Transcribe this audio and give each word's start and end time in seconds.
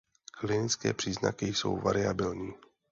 Klinické 0.39 0.93
příznaky 0.93 1.47
jsou 1.53 1.77
variabilní. 1.77 2.53